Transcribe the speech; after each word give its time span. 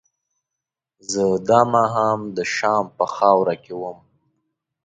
زه 1.11 1.23
دا 1.49 1.59
مهال 1.73 2.21
د 2.37 2.39
شام 2.55 2.85
په 2.97 3.05
خاوره 3.15 3.55
کې 3.63 3.73
وم. 3.81 3.99